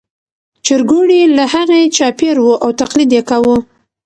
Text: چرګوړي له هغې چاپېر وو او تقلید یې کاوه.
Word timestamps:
چرګوړي 0.65 1.21
له 1.37 1.43
هغې 1.53 1.81
چاپېر 1.97 2.35
وو 2.41 2.53
او 2.63 2.69
تقلید 2.81 3.09
یې 3.17 3.21
کاوه. 3.29 3.57